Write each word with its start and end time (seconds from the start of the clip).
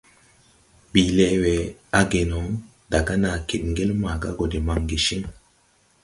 Bìi 0.91 1.09
lɛʼ 1.17 1.33
wɛ 1.43 1.53
age 1.99 2.21
no, 2.31 2.39
daga 2.91 3.13
nàa 3.23 3.37
kid 3.47 3.61
ŋgel 3.71 3.91
maaga 4.01 4.29
gɔ 4.37 4.45
de 4.51 4.59
maŋge 4.67 4.97
ciŋ. 5.05 5.21